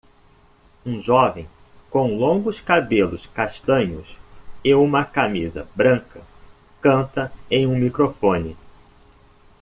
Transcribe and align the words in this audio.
Um 0.83 0.99
jovem 0.99 1.47
com 1.91 2.17
longos 2.17 2.59
cabelos 2.59 3.27
castanhos 3.27 4.17
e 4.63 4.73
uma 4.73 5.05
camisa 5.05 5.67
branca 5.75 6.21
canta 6.81 7.31
em 7.51 7.67
um 7.67 7.75
microfone 7.77 8.57